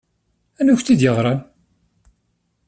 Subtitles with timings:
[0.59, 1.39] Anwi i kent-d-yeɣṛan?